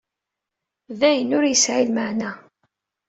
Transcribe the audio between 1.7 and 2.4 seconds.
lmeɛna.